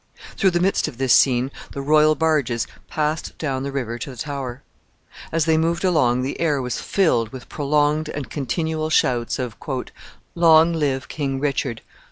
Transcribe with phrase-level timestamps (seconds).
[0.35, 4.17] Through the midst of this scene the royal barges passed down the river to the
[4.17, 4.63] Tower.
[5.31, 9.55] As they moved along, the air was filled with prolonged and continual shouts of
[10.33, 11.81] "Long live King Richard!"